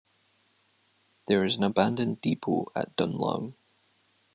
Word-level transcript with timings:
There 1.27 1.43
is 1.43 1.57
an 1.57 1.63
abandoned 1.63 2.21
depot 2.21 2.71
at 2.75 2.95
Dunlow. 2.95 3.53